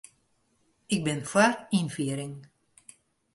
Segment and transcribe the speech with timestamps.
[0.95, 2.35] Ik bin foar ynfiering.